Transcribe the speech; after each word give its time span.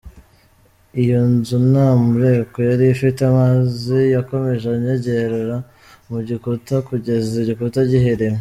Iyo 1.01 1.19
nzu 1.31 1.57
nta 1.71 1.87
mureko 2.03 2.57
yari 2.69 2.85
ifite 2.95 3.19
amazi 3.31 3.97
yakomeje 4.15 4.65
anyengerera 4.75 5.57
mu 6.09 6.17
gikuta 6.27 6.75
kugeza 6.87 7.31
igikuta 7.43 7.79
gihirimye…. 7.91 8.39